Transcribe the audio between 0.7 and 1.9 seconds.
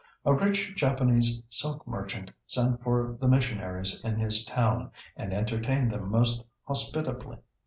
Japanese silk